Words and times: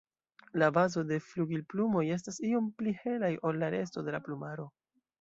La 0.61 0.69
bazo 0.77 1.03
de 1.09 1.19
flugilplumoj 1.25 2.03
estas 2.17 2.41
iom 2.51 2.73
pli 2.81 2.97
helaj 3.05 3.33
ol 3.51 3.65
la 3.65 3.73
resto 3.79 4.09
de 4.09 4.19
la 4.21 4.27
plumaro. 4.29 4.71